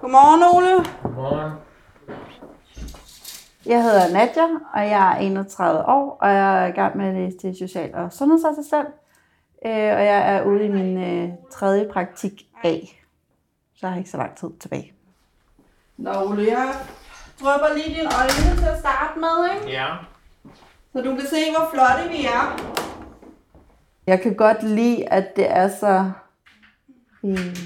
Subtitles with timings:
[0.00, 0.84] Godmorgen, Ole.
[1.02, 1.52] Godmorgen.
[3.66, 4.42] Jeg hedder Nadja,
[4.74, 7.94] og jeg er 31 år, og jeg er i gang med at læse til social-
[7.94, 8.88] og sundhedsassistent.
[9.66, 12.74] Øh, Og jeg er ude i min øh, tredje praktik A.
[13.74, 14.92] Så jeg har ikke så lang tid tilbage.
[15.96, 16.74] Nå, Ole, jeg
[17.40, 19.70] drypper lige dine øjne til at starte med, ikke?
[19.78, 19.94] Ja.
[20.92, 22.58] Så du kan se, hvor flotte vi er.
[24.06, 26.10] Jeg kan godt lide, at det er så
[27.24, 27.56] øh,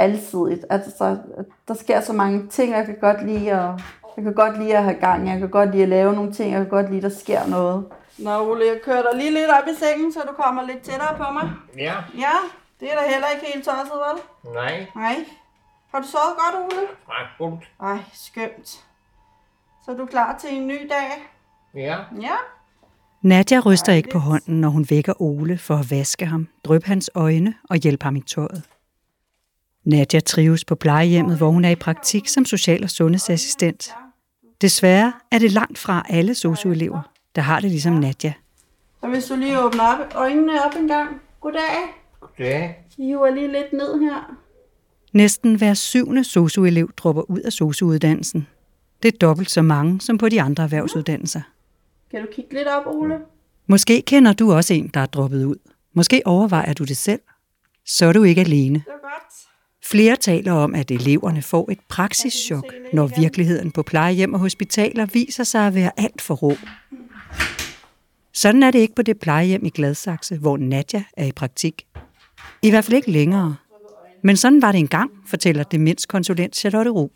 [0.00, 0.64] alsidigt.
[0.70, 1.18] Altså,
[1.68, 3.80] der sker så mange ting, jeg kan godt lide at,
[4.16, 5.28] jeg kan godt lide at have gang.
[5.28, 6.52] Jeg kan godt lide at lave nogle ting.
[6.52, 7.86] Jeg kan godt lide, at der sker noget.
[8.18, 11.16] Nå, Ole, jeg kører dig lige lidt op i sengen, så du kommer lidt tættere
[11.16, 11.50] på mig.
[11.76, 11.94] Ja.
[12.18, 12.36] Ja,
[12.80, 14.52] det er da heller ikke helt tosset, vel?
[14.54, 14.86] Nej.
[14.96, 15.16] Nej.
[15.92, 16.86] Har du sovet godt, Ole?
[17.08, 17.70] Nej, fuldt.
[17.82, 18.68] Ej, skønt.
[19.84, 21.28] Så er du klar til en ny dag?
[21.74, 21.96] Ja.
[22.20, 22.36] Ja.
[23.22, 27.10] Nadja ryster ikke på hånden, når hun vækker Ole for at vaske ham, dryppe hans
[27.14, 28.64] øjne og hjælpe ham i tøjet.
[29.90, 33.90] Nadja trives på plejehjemmet, hvor hun er i praktik som social- og sundhedsassistent.
[34.60, 37.00] Desværre er det langt fra alle socioelever,
[37.34, 38.32] der har det ligesom Nadja.
[39.00, 41.20] Så hvis du lige åbner op, øjnene op en gang.
[41.40, 41.60] Goddag.
[42.20, 42.84] Goddag.
[42.98, 44.36] I hiver lige lidt ned her.
[45.12, 48.46] Næsten hver syvende socioelev dropper ud af sociouddannelsen.
[49.02, 51.40] Det er dobbelt så mange som på de andre erhvervsuddannelser.
[52.10, 53.18] Kan du kigge lidt op, Ole?
[53.66, 55.56] Måske kender du også en, der er droppet ud.
[55.94, 57.20] Måske overvejer du det selv.
[57.86, 58.84] Så er du ikke alene.
[59.90, 65.44] Flere taler om, at eleverne får et praksischok, når virkeligheden på plejehjem og hospitaler viser
[65.44, 66.52] sig at være alt for rå.
[68.32, 71.86] Sådan er det ikke på det plejehjem i Gladsaxe, hvor Nadja er i praktik.
[72.62, 73.56] I hvert fald ikke længere.
[74.22, 77.12] Men sådan var det engang, fortæller demenskonsulent Charlotte Ro.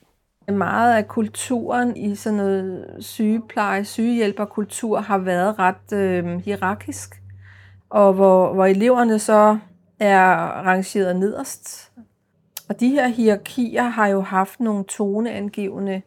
[0.49, 7.23] Meget af kulturen i sådan noget sygepleje, sygehjælperkultur har været ret øh, hierarkisk,
[7.91, 9.59] og hvor, hvor eleverne så
[10.01, 10.37] er
[10.67, 11.91] rangeret nederst.
[12.75, 16.03] Og de her hierarkier har jo haft nogle toneangivende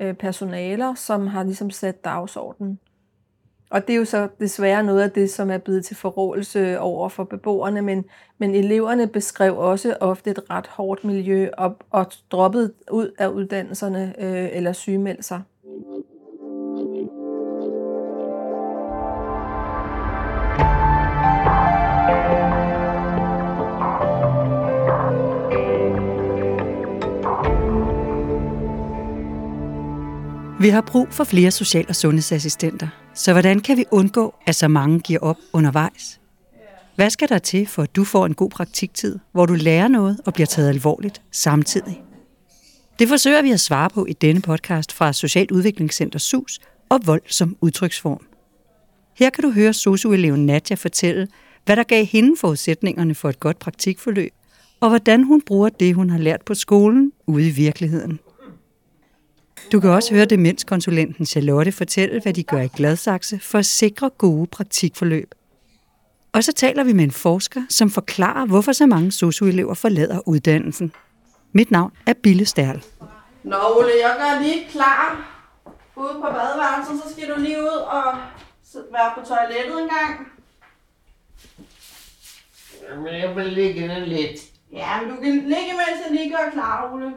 [0.00, 2.78] øh, personaler, som har ligesom sat dagsordenen.
[3.70, 7.08] Og det er jo så desværre noget af det, som er blevet til forrådelse over
[7.08, 8.04] for beboerne, men,
[8.38, 14.14] men eleverne beskrev også ofte et ret hårdt miljø og, og droppede ud af uddannelserne
[14.18, 15.42] øh, eller sygemeldte sig.
[30.60, 34.68] Vi har brug for flere social- og sundhedsassistenter, så hvordan kan vi undgå, at så
[34.68, 36.20] mange giver op undervejs?
[36.96, 40.20] Hvad skal der til, for at du får en god praktiktid, hvor du lærer noget
[40.26, 42.02] og bliver taget alvorligt samtidig?
[42.98, 46.58] Det forsøger vi at svare på i denne podcast fra Socialt Udviklingscenter SUS
[46.88, 48.26] og Vold som udtryksform.
[49.16, 51.28] Her kan du høre socioeleven Nadja fortælle,
[51.64, 54.32] hvad der gav hende forudsætningerne for et godt praktikforløb,
[54.80, 58.18] og hvordan hun bruger det, hun har lært på skolen, ude i virkeligheden.
[59.72, 64.10] Du kan også høre demenskonsulenten Charlotte fortælle, hvad de gør i Gladsaxe for at sikre
[64.10, 65.34] gode praktikforløb.
[66.32, 70.92] Og så taler vi med en forsker, som forklarer, hvorfor så mange socioelever forlader uddannelsen.
[71.52, 72.82] Mit navn er Bille Stærl.
[73.42, 75.34] Nå, Ole, jeg gør lige klar
[75.96, 78.04] ude på badeværelset, så skal du lige ud og
[78.92, 80.28] være på toilettet en gang.
[83.04, 84.40] Men jeg vil ligge ned lidt.
[84.72, 87.12] Ja, men du kan ligge, mens jeg lige gør klar, Ole.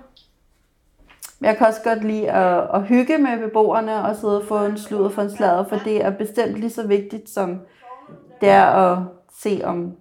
[1.41, 4.78] Jeg kan også godt lide at, at hygge med beboerne og sidde og få en
[4.78, 7.59] sludder for en sladder, for det er bestemt lige så vigtigt, som
[8.41, 8.97] det er at
[9.40, 9.91] se, om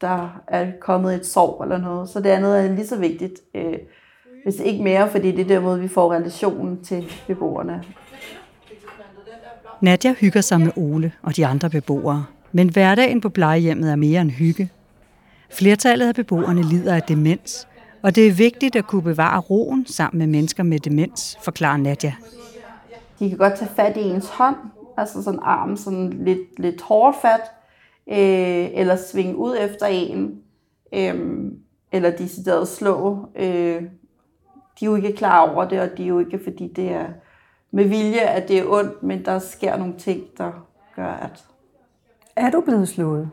[0.00, 2.08] der er kommet et sorg eller noget.
[2.08, 3.78] Så det andet er lige så vigtigt, øh,
[4.44, 7.84] hvis ikke mere, fordi det er der måde, vi får relationen til beboerne.
[9.80, 14.20] Nadja hygger sig med Ole og de andre beboere, men hverdagen på plejehjemmet er mere
[14.20, 14.70] end hygge.
[15.50, 17.67] Flertallet af beboerne lider af demens,
[18.02, 22.14] og det er vigtigt at kunne bevare roen sammen med mennesker med demens, forklarer Nadja.
[23.18, 24.56] De kan godt tage fat i ens hånd,
[24.96, 27.40] altså sådan armen sådan lidt, lidt hårdt fat,
[28.08, 30.42] øh, eller svinge ud efter en,
[30.94, 31.52] øh,
[31.92, 33.28] eller decideret slå.
[33.36, 33.82] Øh,
[34.80, 37.06] de er jo ikke klar over det, og det er jo ikke fordi det er
[37.70, 40.52] med vilje, at det er ondt, men der sker nogle ting, der
[40.96, 41.44] gør, at...
[42.36, 43.30] Er du blevet slået?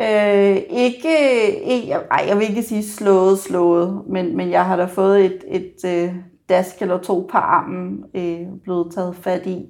[0.00, 4.84] Øh, ikke, ikke ej, jeg vil ikke sige slået, slået, men, men jeg har da
[4.84, 6.16] fået et, et øh,
[6.48, 9.66] dask eller to på armen, øh, blevet taget fat i,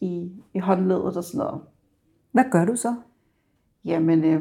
[0.00, 1.60] i, i håndledet og sådan noget.
[2.32, 2.94] Hvad gør du så?
[3.84, 4.40] Jamen, øh,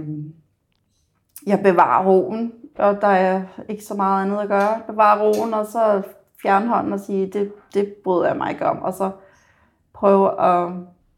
[1.47, 4.81] jeg bevarer roen, og der er ikke så meget andet at gøre.
[4.87, 6.01] Bevare roen, og så
[6.41, 8.81] fjerne hånden og sige, det, det bryder jeg mig ikke om.
[8.81, 9.11] Og så
[9.93, 10.71] prøve at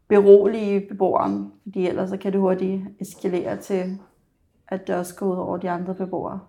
[0.08, 3.98] berolige beboeren, fordi ellers så kan det hurtigt eskalere til,
[4.68, 6.40] at det også går ud over de andre beboere.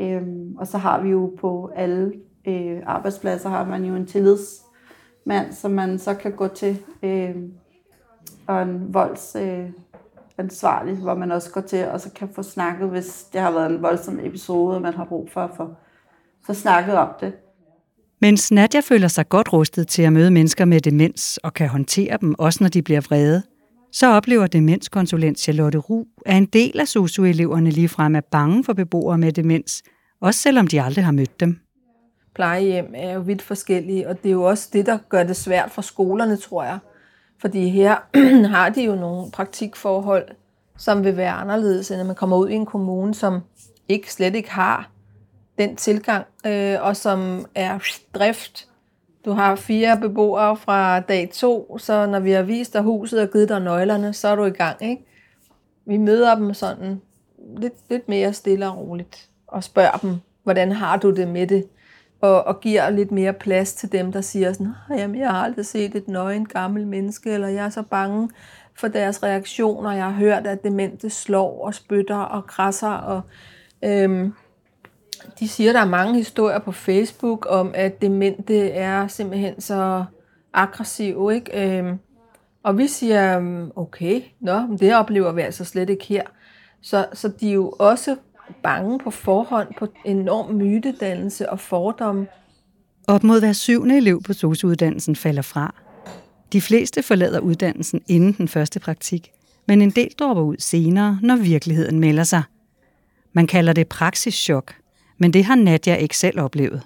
[0.00, 2.12] Øhm, og så har vi jo på alle
[2.46, 7.36] øh, arbejdspladser, har man jo en tillidsmand, som man så kan gå til, øh,
[8.46, 9.36] og en volds...
[9.40, 9.70] Øh,
[10.38, 13.70] ansvarlig, hvor man også går til og så kan få snakket, hvis det har været
[13.70, 15.74] en voldsom episode, og man har brug for at få,
[16.46, 17.32] få snakket om det.
[18.20, 22.18] Mens Nadja føler sig godt rustet til at møde mennesker med demens og kan håndtere
[22.20, 23.42] dem, også når de bliver vrede,
[23.92, 29.18] så oplever demenskonsulent Charlotte Ru, at en del af SOSU-eleverne ligefrem er bange for beboere
[29.18, 29.82] med demens,
[30.20, 31.58] også selvom de aldrig har mødt dem.
[32.34, 35.70] Plejehjem er jo vidt forskellige, og det er jo også det, der gør det svært
[35.70, 36.78] for skolerne, tror jeg.
[37.40, 37.96] Fordi her
[38.54, 40.28] har de jo nogle praktikforhold,
[40.76, 43.40] som vil være anderledes, end når man kommer ud i en kommune, som
[43.88, 44.90] ikke slet ikke har
[45.58, 47.78] den tilgang, øh, og som er
[48.14, 48.68] drift.
[49.24, 53.30] Du har fire beboere fra dag to, så når vi har vist dig huset og
[53.32, 54.82] givet dig nøglerne, så er du i gang.
[54.82, 55.04] Ikke?
[55.86, 57.00] Vi møder dem sådan
[57.56, 61.64] lidt, lidt mere stille og roligt, og spørger dem, hvordan har du det med det?
[62.20, 65.66] og, og giver lidt mere plads til dem, der siger sådan, jamen jeg har aldrig
[65.66, 68.30] set et nøgen gammel menneske, eller jeg er så bange
[68.74, 69.92] for deres reaktioner.
[69.92, 72.90] Jeg har hørt, at demente slår og spytter og krasser.
[72.90, 73.20] Og,
[73.84, 74.34] øhm,
[75.40, 80.04] de siger, at der er mange historier på Facebook om, at demente er simpelthen så
[80.54, 81.34] aggressive.
[81.34, 81.78] Ikke?
[81.78, 81.98] Øhm,
[82.62, 86.22] og vi siger, mm, okay, nå, det oplever vi altså slet ikke her.
[86.82, 88.16] Så, så de er jo også
[88.62, 92.26] bange på forhånd på enorm mytedannelse og fordomme.
[93.06, 95.74] Op mod hver syvende elev på SOSU-uddannelsen falder fra.
[96.52, 99.30] De fleste forlader uddannelsen inden den første praktik,
[99.66, 102.42] men en del dropper ud senere, når virkeligheden melder sig.
[103.32, 104.74] Man kalder det praksischok,
[105.18, 106.82] men det har Nadja ikke selv oplevet.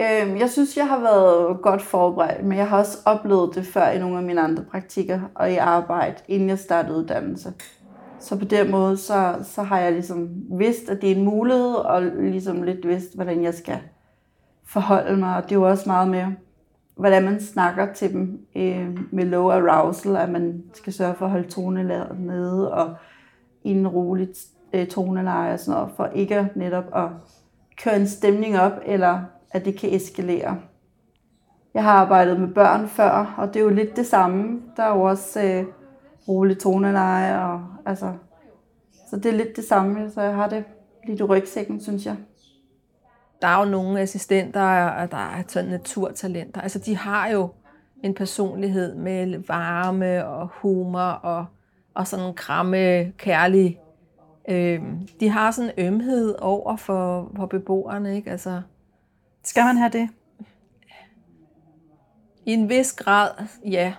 [0.00, 3.88] Øhm, jeg synes, jeg har været godt forberedt, men jeg har også oplevet det før
[3.88, 7.52] i nogle af mine andre praktikker og i arbejde, inden jeg startede uddannelse.
[8.20, 10.28] Så på den måde, så, så har jeg ligesom
[10.58, 13.78] vidst, at det er en mulighed, og ligesom lidt vidst, hvordan jeg skal
[14.66, 15.36] forholde mig.
[15.36, 16.26] Og det er jo også meget med,
[16.96, 21.30] hvordan man snakker til dem øh, med low arousal, at man skal sørge for at
[21.30, 22.94] holde tonelaget nede, og
[23.64, 24.28] i en rolig
[24.72, 27.08] øh, toneleje og sådan noget, for ikke netop at
[27.76, 29.20] køre en stemning op, eller
[29.50, 30.58] at det kan eskalere.
[31.74, 34.62] Jeg har arbejdet med børn før, og det er jo lidt det samme.
[34.76, 35.64] Der er jo også øh,
[36.28, 38.12] rolig toneleje, og altså,
[39.10, 40.64] så det er lidt det samme, så jeg har det
[41.06, 42.16] lidt i rygsækken, synes jeg.
[43.42, 44.60] Der er jo nogle assistenter,
[45.06, 46.60] der er sådan naturtalenter.
[46.60, 47.48] Altså, de har jo
[48.02, 51.46] en personlighed med varme og humor og,
[51.94, 53.78] og sådan en kramme, kærlig.
[54.48, 54.82] Øh,
[55.20, 58.30] de har sådan en ømhed over for, for beboerne, ikke?
[58.30, 58.62] Altså,
[59.44, 60.08] Skal man have det?
[62.46, 63.30] I en vis grad,
[63.64, 63.94] ja.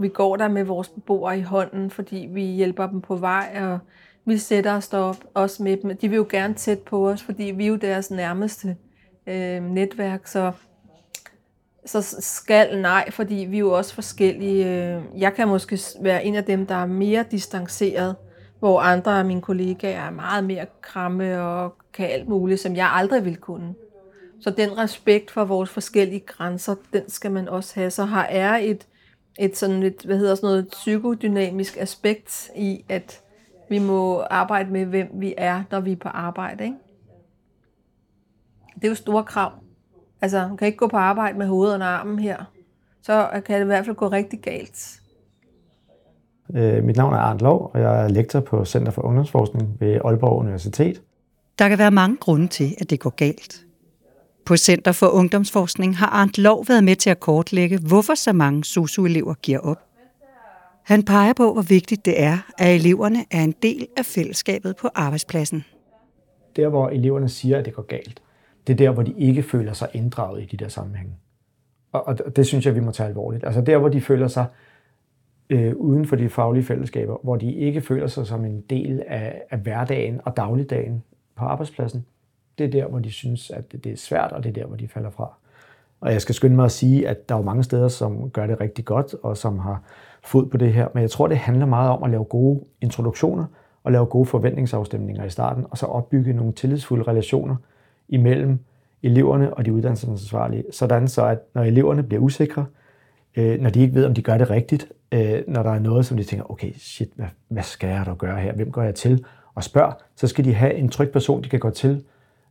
[0.00, 3.78] Vi går der med vores beboere i hånden, fordi vi hjælper dem på vej, og
[4.24, 5.96] vi sætter os derop også med dem.
[5.96, 8.76] De vil jo gerne tæt på os, fordi vi er jo deres nærmeste
[9.26, 10.52] øh, netværk, så,
[11.86, 14.66] så skal nej, fordi vi er jo også forskellige.
[14.66, 18.16] Øh, jeg kan måske være en af dem, der er mere distanceret,
[18.60, 22.90] hvor andre af mine kollegaer er meget mere kramme og kan alt muligt, som jeg
[22.94, 23.74] aldrig ville kunne.
[24.40, 27.90] Så den respekt for vores forskellige grænser, den skal man også have.
[27.90, 28.86] Så har er et
[29.38, 33.20] et sådan et, hvad hedder sådan noget, psykodynamisk aspekt i, at
[33.68, 36.64] vi må arbejde med, hvem vi er, når vi er på arbejde.
[36.64, 36.76] Ikke?
[38.74, 39.52] Det er jo store krav.
[40.20, 42.44] Altså, man kan ikke gå på arbejde med hovedet og armen her.
[43.02, 44.99] Så kan det i hvert fald gå rigtig galt.
[46.54, 50.00] Øh, mit navn er Arndt Lov, og jeg er lektor på Center for Ungdomsforskning ved
[50.04, 51.02] Aalborg Universitet.
[51.58, 53.64] Der kan være mange grunde til, at det går galt.
[54.44, 58.64] På Center for Ungdomsforskning har Arndt Lov været med til at kortlægge, hvorfor så mange
[58.64, 59.78] SOSU-elever giver op.
[60.82, 64.88] Han peger på, hvor vigtigt det er, at eleverne er en del af fællesskabet på
[64.94, 65.64] arbejdspladsen.
[66.56, 68.22] Der, hvor eleverne siger, at det går galt,
[68.66, 71.12] det er der, hvor de ikke føler sig inddraget i de der sammenhænge.
[71.92, 73.44] Og, og det synes jeg, vi må tage alvorligt.
[73.44, 74.46] Altså der, hvor de føler sig
[75.50, 79.42] øh, uden for de faglige fællesskaber, hvor de ikke føler sig som en del af,
[79.50, 81.02] af hverdagen og dagligdagen
[81.36, 82.04] på arbejdspladsen,
[82.58, 84.76] det er der, hvor de synes, at det er svært, og det er der, hvor
[84.76, 85.32] de falder fra.
[86.00, 88.46] Og jeg skal skynde mig at sige, at der er jo mange steder, som gør
[88.46, 89.82] det rigtig godt, og som har
[90.22, 90.88] fod på det her.
[90.94, 93.44] Men jeg tror, det handler meget om at lave gode introduktioner,
[93.84, 97.56] og lave gode forventningsafstemninger i starten, og så opbygge nogle tillidsfulde relationer
[98.08, 98.58] imellem
[99.02, 102.66] eleverne og de uddannelsesansvarlige, sådan så at når eleverne bliver usikre,
[103.36, 106.06] øh, når de ikke ved, om de gør det rigtigt, øh, når der er noget,
[106.06, 108.52] som de tænker, okay, shit, hvad, hvad skal jeg da gøre her?
[108.52, 109.24] Hvem går jeg til?
[109.54, 112.04] Og spørg, så skal de have en tryg person, de kan gå til,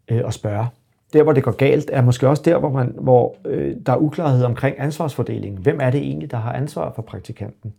[0.08, 0.68] øh, og spørge.
[1.14, 3.98] Der, hvor det går galt, er måske også der, hvor, man, hvor øh, der er
[3.98, 5.62] uklarhed omkring ansvarsfordelingen.
[5.62, 7.74] Hvem er det egentlig, der har ansvar for praktikanten?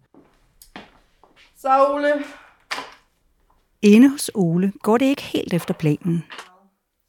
[1.59, 2.13] Så Ole.
[3.83, 6.25] Inde hos Ole går det ikke helt efter planen.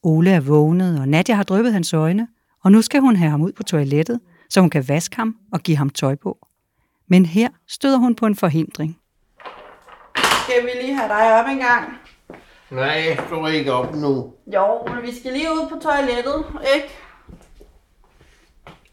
[0.03, 2.27] Ole er vågnet, og Nadia har dryppet hans øjne,
[2.63, 4.19] og nu skal hun have ham ud på toilettet,
[4.51, 6.47] så hun kan vaske ham og give ham tøj på.
[7.07, 8.99] Men her støder hun på en forhindring.
[10.43, 11.97] Skal vi lige have dig op en gang?
[12.69, 14.33] Nej, jeg står ikke op nu.
[14.47, 16.89] Jo, men vi skal lige ud på toilettet, ikke?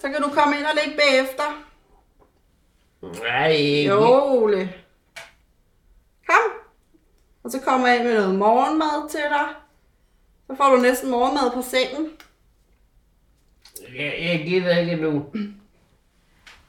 [0.01, 1.65] Så kan du komme ind og ligge bagefter.
[3.23, 3.91] Nej, ikke.
[3.91, 4.73] Jo, Ole.
[6.27, 6.53] Kom.
[7.45, 9.49] Og så kommer jeg ind med noget morgenmad til dig.
[10.47, 12.11] Så får du næsten morgenmad på sengen.
[13.99, 15.25] Jeg, jeg gider ikke nu.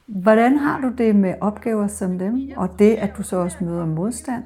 [0.06, 3.86] Hvordan har du det med opgaver som dem, og det, at du så også møder
[3.86, 4.44] modstand?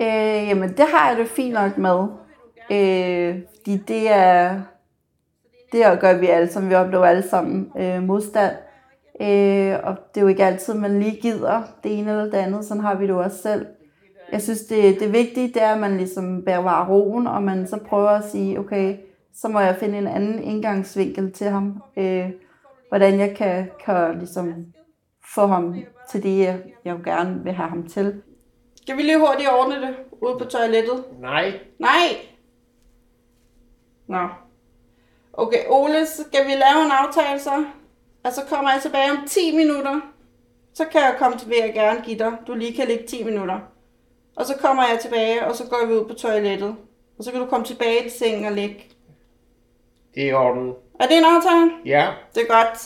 [0.00, 2.06] Øh, jamen, det har jeg det fint nok med.
[2.70, 4.60] Øh, fordi det er,
[5.72, 6.70] det gør vi alle sammen.
[6.70, 8.56] Vi oplever alle sammen øh, modstand.
[9.20, 12.64] Øh, og det er jo ikke altid, man lige gider det ene eller det andet.
[12.64, 13.66] Sådan har vi det jo også selv.
[14.32, 17.78] Jeg synes, det, det vigtige det er, at man ligesom bærer roen, og man så
[17.86, 18.96] prøver at sige, okay,
[19.40, 21.82] så må jeg finde en anden indgangsvinkel til ham.
[21.96, 22.30] Øh,
[22.88, 24.66] hvordan jeg kan, kan ligesom
[25.34, 25.74] få ham
[26.10, 28.22] til det, jeg, jeg jo gerne vil have ham til.
[28.76, 31.04] Skal vi lige hurtigt ordne det ude på toilettet?
[31.20, 31.60] Nej.
[31.78, 32.08] Nej!
[34.08, 34.28] Nå.
[35.32, 37.64] Okay, Ole, skal vi lave en aftale så?
[38.24, 40.00] Og så kommer jeg tilbage om 10 minutter.
[40.74, 42.32] Så kan jeg komme til, vil jeg gerne give dig.
[42.46, 43.60] Du lige kan ligge 10 minutter.
[44.36, 46.76] Og så kommer jeg tilbage, og så går vi ud på toilettet.
[47.18, 48.97] Og så kan du komme tilbage til sengen og ligge.
[50.18, 50.74] Det er orden.
[51.00, 51.70] Er det en aftale?
[51.84, 52.08] Ja.
[52.34, 52.78] Det er godt.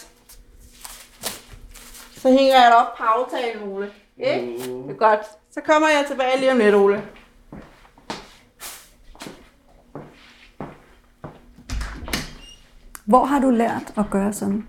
[2.17, 3.91] Så hænger jeg dig op på aftalen, Ole.
[4.19, 4.73] Ikke?
[4.73, 4.83] Mm.
[4.83, 5.21] Det er godt.
[5.51, 7.03] Så kommer jeg tilbage lige om lidt, Ole.
[13.05, 14.69] Hvor har du lært at gøre sådan?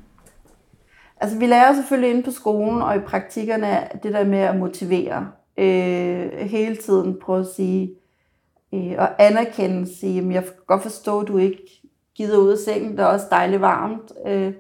[1.18, 5.32] Altså, vi lærer selvfølgelig inde på skolen og i praktikkerne det der med at motivere.
[5.58, 7.96] Øh, hele tiden prøve at sige,
[8.74, 11.83] øh, og anerkende, sige, at jeg kan godt forstå, at du ikke
[12.16, 14.12] gider ud af sengen, det er også dejligt varmt.
[14.26, 14.54] Øh,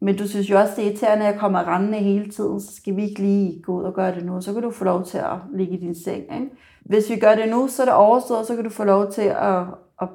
[0.00, 2.76] men du synes jo også, det er irriterende, at jeg kommer rendende hele tiden, så
[2.76, 5.04] skal vi ikke lige gå ud og gøre det nu, så kan du få lov
[5.04, 6.22] til at ligge i din seng.
[6.22, 6.50] Ikke?
[6.80, 9.22] Hvis vi gør det nu, så er det overstået, så kan du få lov til
[9.22, 9.62] at,
[10.02, 10.08] at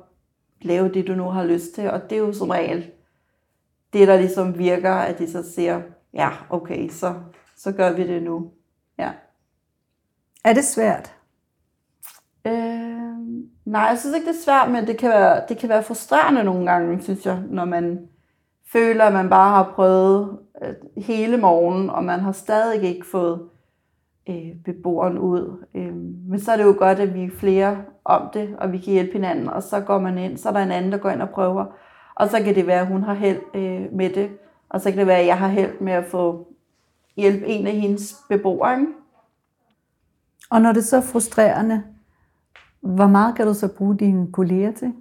[0.62, 2.91] lave det, du nu har lyst til, og det er jo som regel
[3.94, 5.82] det, der ligesom virker, at de så siger,
[6.13, 7.13] ja, okay, så,
[7.58, 8.51] så gør vi det nu.
[8.98, 9.12] Ja.
[10.44, 11.14] Er det svært?
[13.65, 16.43] Nej, jeg synes ikke, det er svært, men det kan, være, det kan være frustrerende
[16.43, 18.07] nogle gange, synes jeg, når man
[18.72, 23.41] føler, at man bare har prøvet øh, hele morgen, og man har stadig ikke fået
[24.29, 25.65] øh, beboeren ud.
[25.75, 25.95] Øh,
[26.29, 28.93] men så er det jo godt, at vi er flere om det, og vi kan
[28.93, 31.22] hjælpe hinanden, og så går man ind, så er der en anden, der går ind
[31.22, 31.65] og prøver,
[32.15, 34.29] og så kan det være, at hun har held øh, med det,
[34.69, 36.48] og så kan det være, at jeg har held med at få
[37.15, 38.79] hjælp en af hendes beboere.
[38.79, 38.91] Ikke?
[40.50, 41.84] Og når det er så frustrerende,
[42.86, 44.94] hvor meget kan du så bruge dine kolleger til?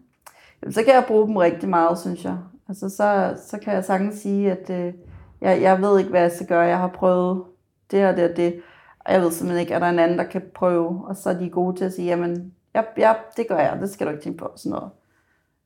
[0.62, 2.38] Jamen, så kan jeg bruge dem rigtig meget, synes jeg.
[2.69, 4.95] Altså, så, så kan jeg sagtens sige, at øh,
[5.41, 6.61] jeg, jeg ved ikke, hvad jeg skal gøre.
[6.61, 7.45] Jeg har prøvet
[7.91, 8.61] det og det og det.
[8.99, 11.05] Og jeg ved simpelthen ikke, er der en anden, der kan prøve.
[11.07, 13.79] Og så er de gode til at sige, jamen, ja, ja det gør jeg.
[13.81, 14.50] Det skal du ikke tænke på.
[14.57, 14.91] Sådan noget.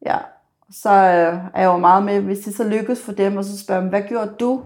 [0.07, 0.17] Ja.
[0.71, 3.59] Så øh, er jeg jo meget med, hvis det så lykkes for dem, og så
[3.59, 4.63] spørger dem, hvad gjorde du?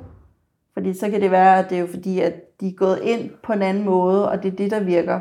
[0.74, 3.30] Fordi så kan det være, at det er jo fordi, at de er gået ind
[3.42, 5.20] på en anden måde, og det er det, der virker.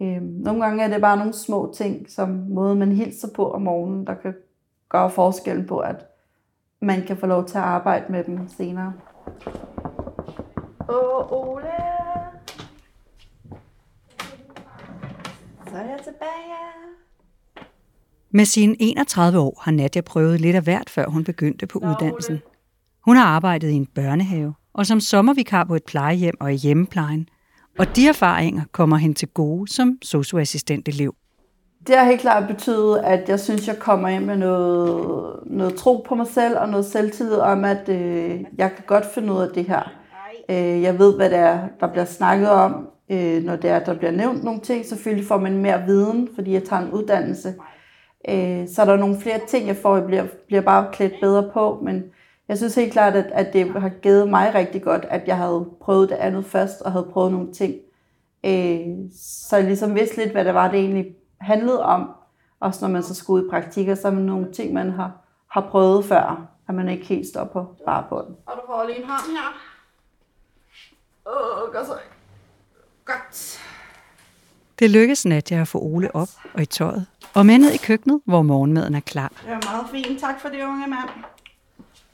[0.00, 3.62] Øhm, nogle gange er det bare nogle små ting, som måde man hilser på om
[3.62, 4.34] morgenen, der kan
[4.88, 6.06] gøre forskellen på, at
[6.80, 8.92] man kan få lov til at arbejde med dem senere.
[10.88, 11.66] Åh, Ole!
[15.66, 16.36] Så er jeg tilbage.
[18.30, 22.38] Med sine 31 år har Nadia prøvet lidt af hvert, før hun begyndte på uddannelsen.
[23.04, 27.28] Hun har arbejdet i en børnehave, og som sommervikar på et plejehjem og i hjemmeplejen.
[27.78, 31.14] Og de erfaringer kommer hende til gode som socioassistentelev.
[31.86, 36.04] Det har helt klart betydet, at jeg synes, jeg kommer ind med noget, noget tro
[36.08, 39.48] på mig selv og noget selvtillid om, at øh, jeg kan godt finde ud af
[39.54, 39.92] det her.
[40.50, 43.94] Øh, jeg ved, hvad det er, der bliver snakket om, øh, når det er, der
[43.94, 44.86] bliver nævnt nogle ting.
[44.86, 47.54] Selvfølgelig får man mere viden, fordi jeg tager en uddannelse.
[48.28, 51.50] Øh, så er der nogle flere ting, jeg får, jeg bliver, bliver bare klædt bedre
[51.52, 52.02] på, men
[52.48, 55.66] jeg synes helt klart, at, at det har givet mig rigtig godt, at jeg havde
[55.80, 57.74] prøvet det andet først, og havde prøvet nogle ting.
[58.44, 58.86] Øh,
[59.20, 61.06] så jeg ligesom vidste lidt, hvad det var, det egentlig
[61.40, 62.10] handlede om.
[62.60, 65.12] Også når man så skulle ud i praktikker, så er nogle ting, man har,
[65.48, 68.36] har prøvet før, at man ikke helt står på, bare på den.
[68.46, 69.60] Og du får lige en hånd her.
[71.26, 71.94] Åh, godt så.
[73.04, 73.60] Godt.
[74.78, 78.20] Det lykkedes Nadia at få Ole op og i tøjet, og med ned i køkkenet,
[78.24, 79.28] hvor morgenmaden er klar.
[79.28, 80.20] Det var meget fint.
[80.20, 81.08] Tak for det, unge mand.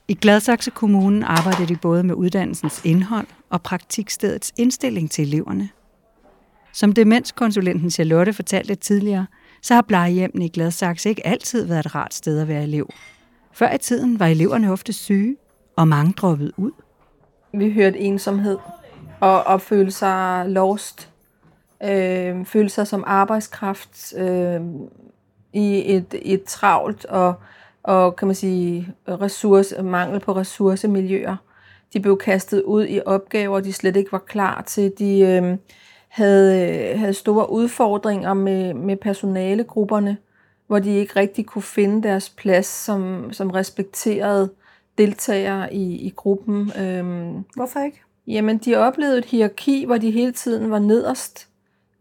[0.09, 5.69] I Gladsaxe Kommune arbejder de både med uddannelsens indhold og praktikstedets indstilling til eleverne.
[6.73, 9.27] Som demenskonsulenten Charlotte fortalte tidligere,
[9.63, 12.91] så har plejehjemmene i Gladsaxe ikke altid været et rart sted at være elev.
[13.53, 15.37] Før i tiden var eleverne ofte syge,
[15.77, 16.71] og mange droppede ud.
[17.55, 18.59] Vi hørte ensomhed
[19.21, 21.11] og, og føle sig lost.
[21.85, 24.61] Øh, føle sig som arbejdskraft øh,
[25.53, 27.35] i et, et travlt og,
[27.83, 31.37] og kan man sige, ressource, mangel på ressourcemiljøer.
[31.93, 34.93] De blev kastet ud i opgaver, de slet ikke var klar til.
[34.99, 35.57] De øh,
[36.09, 40.17] havde, havde store udfordringer med, med personalegrupperne,
[40.67, 44.51] hvor de ikke rigtig kunne finde deres plads som, som respekterede
[44.99, 46.73] deltagere i, i gruppen.
[46.81, 48.03] Øhm, Hvorfor ikke?
[48.27, 51.49] Jamen, de oplevede et hierarki, hvor de hele tiden var nederst,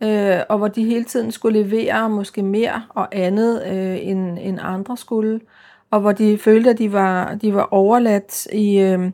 [0.03, 4.59] øh, og hvor de hele tiden skulle levere måske mere og andet, øh, end, end
[4.61, 5.39] andre skulle,
[5.91, 9.11] og hvor de følte, at de var, de var overladt i, øh,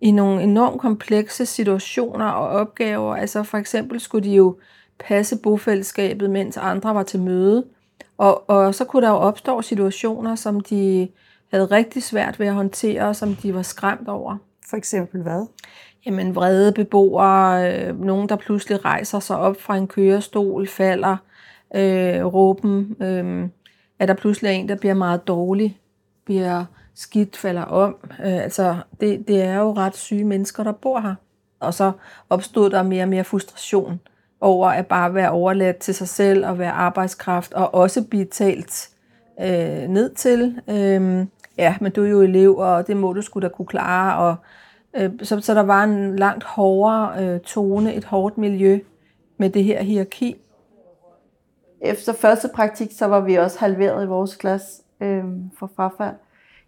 [0.00, 3.16] i nogle enormt komplekse situationer og opgaver.
[3.16, 4.56] Altså for eksempel skulle de jo
[4.98, 7.64] passe bofællesskabet, mens andre var til møde,
[8.18, 11.08] og, og så kunne der jo opstå situationer, som de
[11.50, 14.36] havde rigtig svært ved at håndtere, som de var skræmt over.
[14.70, 15.46] For eksempel hvad?
[16.06, 21.16] Jamen vrede beboere, øh, nogen der pludselig rejser sig op fra en kørestol, falder,
[21.74, 23.48] øh, råben, øh,
[23.98, 25.80] er der pludselig en, der bliver meget dårlig,
[26.24, 27.96] bliver skidt, falder om.
[28.02, 31.14] Øh, altså, det, det er jo ret syge mennesker, der bor her.
[31.60, 31.92] Og så
[32.30, 34.00] opstod der mere og mere frustration
[34.40, 38.88] over at bare være overladt til sig selv og være arbejdskraft, og også blive talt
[39.40, 40.60] øh, ned til.
[40.68, 41.26] Øh,
[41.58, 44.18] ja, men du er jo elev, og det må du skulle da kunne klare.
[44.18, 44.36] Og,
[44.96, 48.78] øh, så, så der var en langt hårdere øh, tone, et hårdt miljø
[49.36, 50.36] med det her hierarki.
[51.80, 55.24] Efter første praktik, så var vi også halveret i vores klasse øh,
[55.58, 56.14] for frafald.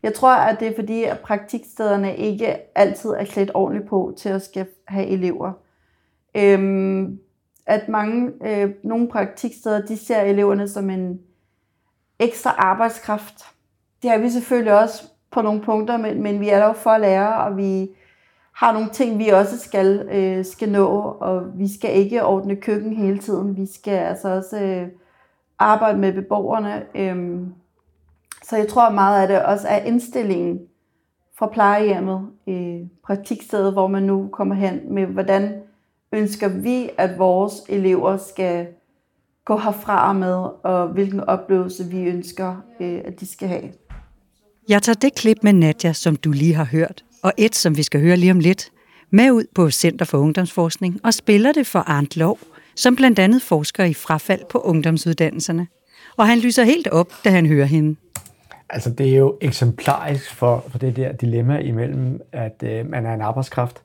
[0.02, 4.28] Jeg tror, at det er fordi, at praktikstederne ikke altid er klædt ordentligt på til
[4.28, 5.52] at skal have elever.
[6.34, 7.18] Øhm,
[7.66, 11.20] at mange, øh, nogle praktiksteder, de ser eleverne som en
[12.18, 13.44] ekstra arbejdskraft.
[14.02, 16.90] Det har vi selvfølgelig også på nogle punkter, men, men vi er der jo for
[16.90, 17.90] at lære, og vi
[18.58, 20.86] har nogle ting, vi også skal, øh, skal nå,
[21.20, 23.56] og vi skal ikke ordne køkken hele tiden.
[23.56, 24.88] Vi skal altså også øh,
[25.58, 26.82] arbejde med beboerne.
[26.94, 27.40] Øh,
[28.42, 30.60] så jeg tror meget af det også er indstillingen
[31.38, 35.62] fra plejehjemmet, øh, praktikstedet, hvor man nu kommer hen med, hvordan
[36.12, 38.66] ønsker vi, at vores elever skal
[39.44, 43.72] gå herfra med, og hvilken oplevelse vi ønsker, øh, at de skal have.
[44.68, 47.82] Jeg tager det klip med Nadja, som du lige har hørt, og et, som vi
[47.82, 48.70] skal høre lige om lidt,
[49.10, 52.38] med ud på Center for Ungdomsforskning og spiller det for Arndt Lov,
[52.76, 55.66] som blandt andet forsker i frafald på ungdomsuddannelserne.
[56.16, 57.96] Og han lyser helt op, da han hører hende.
[58.70, 63.14] Altså, det er jo eksemplarisk for, for det der dilemma imellem, at øh, man er
[63.14, 63.82] en arbejdskraft,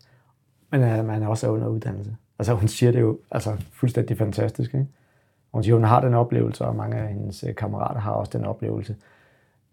[0.71, 2.15] men at man også er under uddannelse.
[2.39, 4.73] Altså, hun siger det jo altså, fuldstændig fantastisk.
[4.73, 4.87] Ikke?
[5.53, 8.45] Hun siger, hun har den oplevelse, og mange af hendes øh, kammerater har også den
[8.45, 8.95] oplevelse.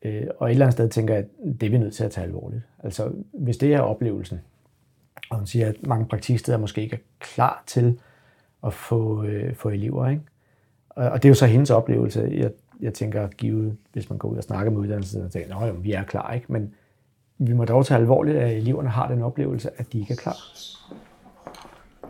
[0.03, 2.11] Øh, og et eller andet sted tænker jeg, at det er vi nødt til at
[2.11, 2.63] tage alvorligt.
[2.85, 4.41] Altså, hvis det er oplevelsen,
[5.31, 8.01] og hun siger, at mange praktiksteder måske ikke er klar til
[8.67, 10.23] at få, øh, få elever, ikke?
[10.89, 12.31] Og, og det er jo så hendes oplevelse.
[12.35, 15.85] Jeg, jeg tænker, givet, hvis man går ud og snakker med uddannelsen, og tænker, at
[15.85, 16.53] vi er klar, ikke?
[16.53, 16.75] Men
[17.39, 20.37] vi må dog tage alvorligt, at eleverne har den oplevelse, at de ikke er klar.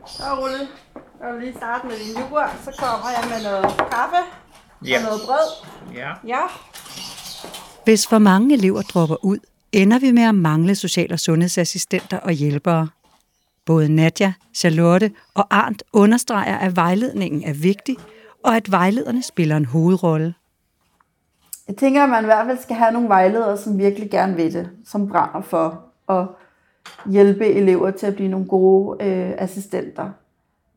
[0.07, 0.57] Så Rulle,
[1.23, 4.21] jeg vil lige starte med din yoghurt, så kommer jeg med noget kaffe
[4.89, 4.97] Ja.
[4.99, 5.49] og noget brød.
[6.01, 6.11] Ja.
[6.27, 6.45] Ja.
[7.85, 9.39] Hvis for mange elever dropper ud,
[9.73, 12.89] ender vi med at mangle social- og sundhedsassistenter og hjælpere.
[13.67, 17.97] Både Nadja, Charlotte og Arndt understreger, at vejledningen er vigtig,
[18.45, 20.35] og at vejlederne spiller en hovedrolle.
[21.69, 24.53] Jeg tænker, at man i hvert fald skal have nogle vejledere, som virkelig gerne vil
[24.53, 26.27] det, som brænder for at
[27.11, 30.11] hjælpe elever til at blive nogle gode øh, assistenter.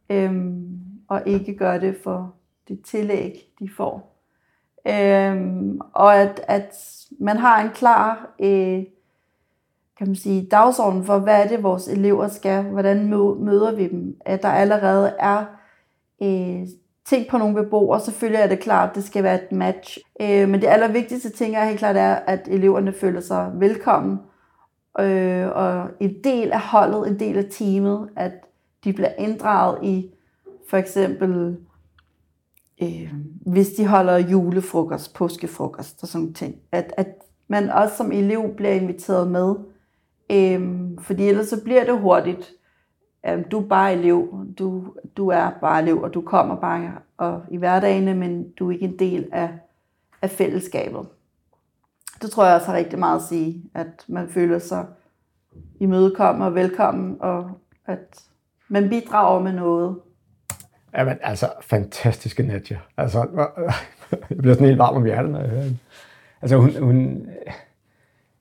[0.10, 2.34] Øhm, og ikke gøre det for
[2.68, 4.13] det tillæg, de får.
[4.88, 6.76] Øhm, og at, at
[7.20, 8.84] man har en klar øh,
[9.98, 13.08] kan man sige, dagsorden for, hvad er det, vores elever skal, hvordan
[13.40, 15.46] møder vi dem, at der allerede er
[16.24, 16.68] øh,
[17.06, 20.00] ting på nogle beboere, selvfølgelig er det klart, at det skal være et match.
[20.22, 24.20] Øh, men det allervigtigste ting er helt klart, er, at eleverne føler sig velkommen,
[25.00, 28.32] øh, og en del af holdet, en del af teamet, at
[28.84, 30.12] de bliver inddraget i
[30.70, 31.58] for eksempel,
[32.84, 33.14] øh,
[33.46, 37.08] hvis de holder julefrokost, påskefrokost og sådan ting, at, at
[37.48, 39.56] man også som elev bliver inviteret med,
[40.32, 42.52] øh, fordi ellers så bliver det hurtigt,
[43.28, 47.42] øh, du er bare elev, du, du er bare elev, og du kommer bare og,
[47.52, 49.50] i hverdagen, men du er ikke en del af,
[50.22, 51.08] af fællesskabet.
[52.22, 54.86] Det tror jeg også har rigtig meget at sige, at man føler sig
[55.80, 57.52] imødekommet og velkommen, og
[57.86, 58.24] at
[58.68, 60.00] man bidrager med noget.
[60.98, 62.78] Jamen, altså, fantastiske Nadja.
[62.98, 63.20] Altså,
[64.30, 65.78] jeg bliver sådan helt varm om hjertet, når jeg hører hende.
[66.42, 67.28] Altså hun, hun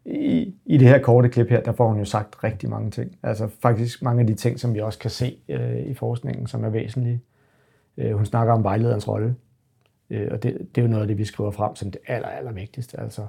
[0.04, 3.18] i, i det her korte klip her, der får hun jo sagt rigtig mange ting.
[3.22, 6.64] Altså faktisk mange af de ting, som vi også kan se øh, i forskningen, som
[6.64, 7.20] er væsentlige.
[7.96, 9.34] Øh, hun snakker om vejlederens rolle,
[10.10, 12.28] øh, og det, det er jo noget af det, vi skriver frem som det aller,
[12.28, 13.00] aller vigtigste.
[13.00, 13.26] Altså,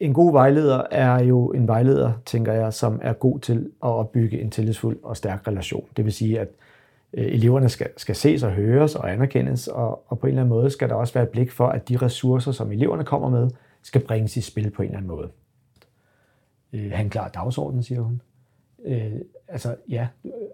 [0.00, 4.40] en god vejleder er jo en vejleder, tænker jeg, som er god til at opbygge
[4.40, 5.84] en tillidsfuld og stærk relation.
[5.96, 6.48] Det vil sige, at
[7.14, 10.56] Øh, eleverne skal, skal ses og høres og anerkendes, og, og på en eller anden
[10.56, 13.50] måde skal der også være et blik for, at de ressourcer, som eleverne kommer med,
[13.82, 15.30] skal bringes i spil på en eller anden måde.
[16.72, 18.20] Øh, han klarer klar siger hun.
[18.84, 19.12] Øh,
[19.48, 20.06] altså ja,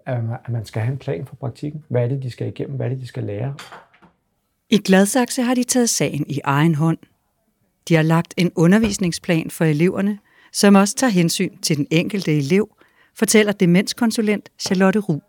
[0.05, 1.83] at man skal have en plan for praktikken.
[1.87, 2.75] Hvad er det, de skal igennem?
[2.75, 3.55] Hvad er det, de skal lære?
[4.69, 6.97] I Gladsaxe har de taget sagen i egen hånd.
[7.87, 10.19] De har lagt en undervisningsplan for eleverne,
[10.51, 12.75] som også tager hensyn til den enkelte elev,
[13.15, 15.19] fortæller demenskonsulent Charlotte Ru.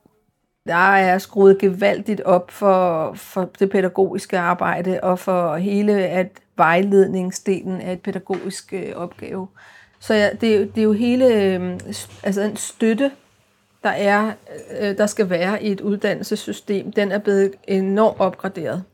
[0.67, 7.81] Der er skruet gevaldigt op for, for det pædagogiske arbejde og for hele at vejledningsdelen
[7.81, 9.49] af et pædagogisk øh, opgave.
[9.99, 11.81] Så ja, det, det er jo hele øh,
[12.23, 13.11] altså en støtte,
[13.83, 14.33] der, er,
[14.81, 18.85] øh, der skal være i et uddannelsessystem, den er blevet enormt opgraderet.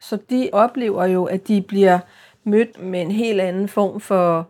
[0.00, 1.98] Så de oplever jo, at de bliver
[2.44, 4.48] mødt med en helt anden form for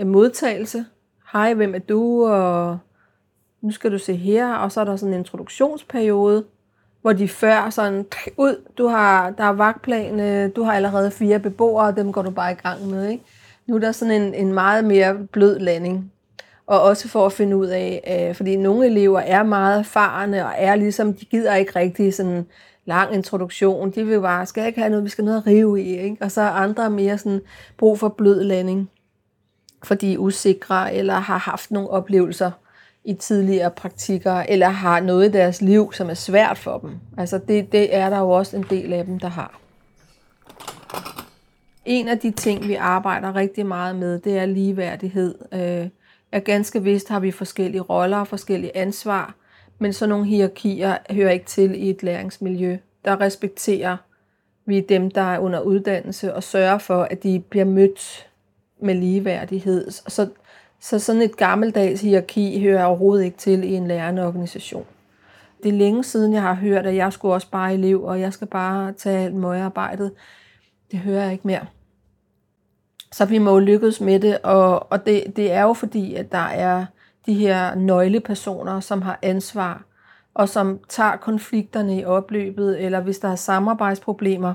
[0.00, 0.84] øh, modtagelse.
[1.32, 2.26] Hej, hvem er du?
[2.26, 2.78] Og
[3.62, 4.54] nu skal du se her.
[4.54, 6.44] Og så er der sådan en introduktionsperiode,
[7.00, 11.94] hvor de før sådan, ud, du har, der er vagtplan, du har allerede fire beboere,
[11.96, 13.08] dem går du bare i gang med.
[13.08, 13.24] Ikke?
[13.66, 16.12] Nu er der sådan en, en meget mere blød landing.
[16.66, 20.52] Og også for at finde ud af, øh, fordi nogle elever er meget erfarne, og
[20.56, 22.46] er ligesom, de gider ikke rigtig sådan
[22.84, 23.90] lang introduktion.
[23.90, 25.96] De vil bare, skal jeg ikke have noget, vi skal noget at rive i.
[25.98, 26.16] Ikke?
[26.20, 27.40] Og så er andre mere sådan
[27.76, 28.90] brug for blød landing,
[29.84, 32.50] fordi de er usikre, eller har haft nogle oplevelser
[33.04, 36.90] i tidligere praktikker, eller har noget i deres liv, som er svært for dem.
[37.18, 39.60] Altså det, det er der jo også en del af dem, der har.
[41.84, 45.34] En af de ting, vi arbejder rigtig meget med, det er ligeværdighed.
[45.52, 45.88] Øh,
[46.32, 49.34] er ganske vist har vi forskellige roller og forskellige ansvar,
[49.78, 52.76] men sådan nogle hierarkier hører ikke til i et læringsmiljø.
[53.04, 53.96] Der respekterer
[54.66, 58.28] vi dem, der er under uddannelse, og sørger for, at de bliver mødt
[58.82, 59.90] med ligeværdighed.
[59.90, 60.28] Så,
[60.80, 64.84] så sådan et gammeldags hierarki hører overhovedet ikke til i en lærende organisation.
[65.62, 68.32] Det er længe siden, jeg har hørt, at jeg skulle også bare elev, og jeg
[68.32, 70.12] skal bare tage alt møgearbejdet.
[70.90, 71.66] Det hører jeg ikke mere.
[73.12, 76.32] Så vi må jo lykkes med det, og, og det, det er jo fordi, at
[76.32, 76.86] der er
[77.26, 79.84] de her nøglepersoner, som har ansvar,
[80.34, 84.54] og som tager konflikterne i opløbet, eller hvis der er samarbejdsproblemer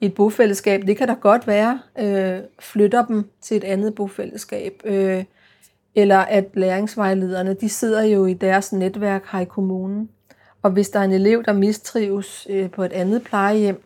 [0.00, 4.82] i et bofællesskab, det kan da godt være, øh, flytter dem til et andet bofællesskab,
[4.84, 5.24] øh,
[5.96, 10.10] eller at læringsvejlederne, de sidder jo i deres netværk her i kommunen,
[10.62, 13.82] og hvis der er en elev, der mistrives øh, på et andet plejehjem,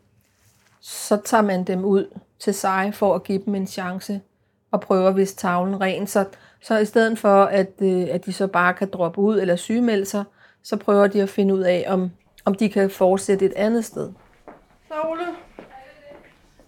[0.80, 2.06] så tager man dem ud
[2.38, 4.20] til sig for at give dem en chance
[4.70, 6.06] og prøve at vise tavlen ren.
[6.06, 6.24] Så,
[6.62, 10.04] så i stedet for, at, øh, at de så bare kan droppe ud eller sygemelde
[10.04, 10.24] sig,
[10.62, 12.10] så prøver de at finde ud af, om,
[12.44, 14.12] om de kan fortsætte et andet sted.
[14.88, 15.26] Så Ole,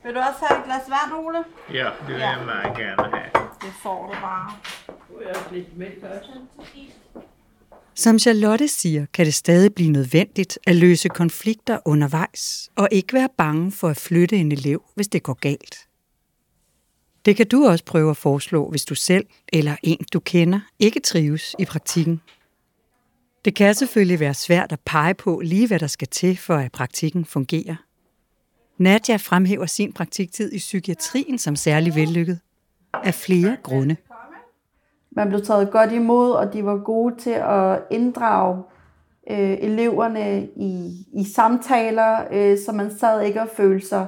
[0.04, 1.44] vil du også have et glas vand, Ole?
[1.72, 3.48] Ja, det vil jeg meget gerne have.
[3.62, 4.52] Det får du bare.
[7.94, 13.28] Som Charlotte siger, kan det stadig blive nødvendigt at løse konflikter undervejs, og ikke være
[13.38, 15.76] bange for at flytte en elev, hvis det går galt.
[17.24, 21.00] Det kan du også prøve at foreslå, hvis du selv eller en, du kender, ikke
[21.00, 22.20] trives i praktikken.
[23.44, 26.72] Det kan selvfølgelig være svært at pege på lige, hvad der skal til, for at
[26.72, 27.76] praktikken fungerer.
[28.78, 32.40] Nadja fremhæver sin praktiktid i psykiatrien som særlig vellykket.
[32.94, 33.96] Af flere grunde.
[35.16, 38.62] Man blev taget godt imod, og de var gode til at inddrage
[39.30, 44.06] øh, eleverne i, i samtaler, øh, så man sad ikke og følte sig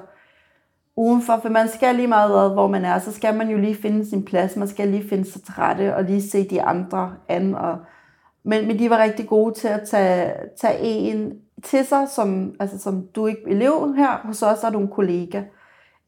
[0.96, 4.10] udenfor, for man skal lige meget, hvor man er, så skal man jo lige finde
[4.10, 7.54] sin plads, man skal lige finde sig til rette, og lige se de andre an,
[7.54, 7.78] og,
[8.44, 12.78] men, men de var rigtig gode til at tage, tage en til sig, som, altså,
[12.78, 15.42] som du ikke elev her, hos os er du en kollega.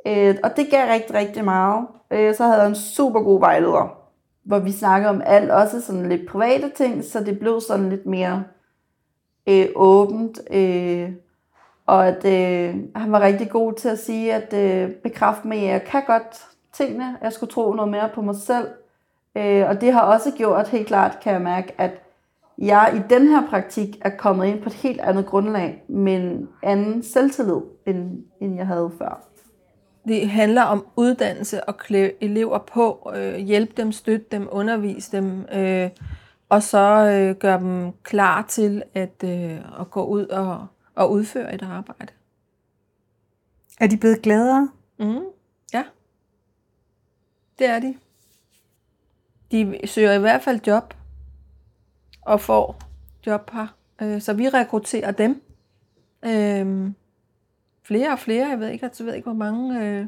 [0.07, 1.87] Øh, og det gav rigtig, rigtig meget.
[2.11, 3.99] Øh, så havde jeg en super god vejleder,
[4.47, 8.07] hvor vi snakkede om alt, også sådan lidt private ting, så det blev sådan lidt
[8.07, 8.45] mere
[9.47, 10.41] øh, åbent.
[10.51, 11.13] Øh,
[11.87, 15.69] og at øh, han var rigtig god til at sige, at øh, bekræfte mig, at
[15.69, 17.17] jeg kan godt tingene.
[17.23, 18.69] Jeg skulle tro noget mere på mig selv.
[19.37, 21.91] Øh, og det har også gjort helt klart, kan jeg mærke, at
[22.59, 27.03] jeg i den her praktik er kommet ind på et helt andet grundlag, men anden
[27.03, 29.23] selvtillid, end, end jeg havde før.
[30.09, 35.47] Det handler om uddannelse og klæde elever på, øh, hjælpe dem, støtte dem, undervise dem,
[35.53, 35.91] øh,
[36.49, 41.55] og så øh, gøre dem klar til at, øh, at gå ud og, og udføre
[41.55, 42.13] et arbejde.
[43.81, 45.21] Er de blevet gladere Mm.
[45.73, 45.85] Ja.
[47.59, 47.95] Det er de.
[49.53, 50.95] De søger i hvert fald job
[52.23, 52.79] og får
[53.27, 53.67] job her.
[54.03, 55.43] Øh, Så vi rekrutterer dem.
[56.25, 56.95] Øhm,
[57.87, 60.07] Flere og flere, jeg ved ikke, jeg ved ikke hvor mange, øh,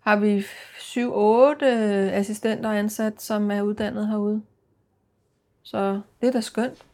[0.00, 0.44] har vi
[0.78, 4.42] syv, otte øh, assistenter ansat, som er uddannet herude.
[5.62, 6.84] Så det er da skønt.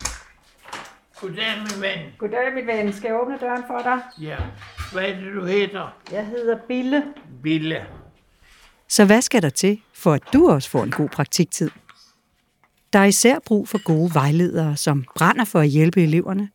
[1.21, 1.99] Goddag, min ven.
[2.19, 2.93] Goddag, mit ven.
[2.93, 4.01] Skal jeg åbne døren for dig?
[4.21, 4.37] Ja.
[4.93, 5.97] Hvad er det, du hedder?
[6.13, 7.05] Jeg hedder Bille.
[7.43, 7.87] Bille.
[8.89, 11.71] Så hvad skal der til, for at du også får en god praktiktid?
[12.93, 16.51] Der er især brug for gode vejledere, som brænder for at hjælpe eleverne,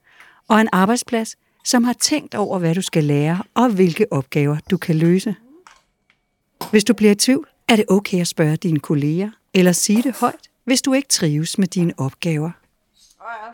[0.48, 4.78] og en arbejdsplads, som har tænkt over, hvad du skal lære og hvilke opgaver du
[4.78, 5.36] kan løse.
[6.72, 10.16] Hvis du bliver i tvivl, er det okay at spørge dine kolleger, eller sige det
[10.20, 12.52] højt, hvis du ikke trives med dine opgaver.
[13.22, 13.54] Er er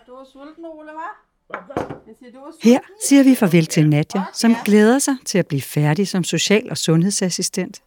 [2.62, 6.72] Her siger vi farvel til Nadja, som glæder sig til at blive færdig som social-
[6.72, 7.82] og sundhedsassistent.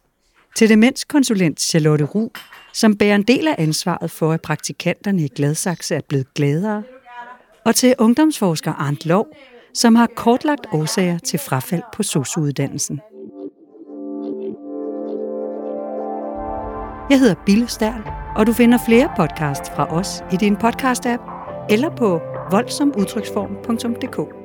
[0.55, 2.29] Til demenskonsulent Charlotte Ru,
[2.73, 6.83] som bærer en del af ansvaret for, at praktikanterne i Gladsaxe er blevet gladere.
[7.65, 9.27] Og til ungdomsforsker Arndt Lov,
[9.75, 12.99] som har kortlagt årsager til frafald på sosuuddannelsen.
[17.09, 18.01] Jeg hedder Bille Stærl,
[18.35, 21.21] og du finder flere podcasts fra os i din podcast-app
[21.69, 24.44] eller på voldsomudtryksform.dk.